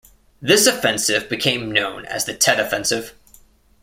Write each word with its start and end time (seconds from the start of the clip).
This 0.41 0.65
offensive 0.65 1.29
became 1.29 1.71
known 1.71 2.05
as 2.07 2.25
the 2.25 2.33
Tet 2.35 2.59
Offensive. 2.59 3.13